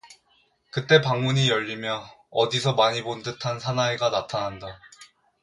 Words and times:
그때 0.71 0.99
방문이 0.99 1.47
열리며 1.51 2.03
어디서 2.31 2.73
많이 2.73 3.03
본 3.03 3.21
듯한 3.21 3.59
사나이가 3.59 4.09
나타난다. 4.09 4.65